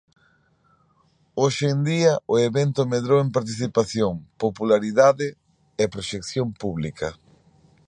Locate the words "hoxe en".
1.41-1.79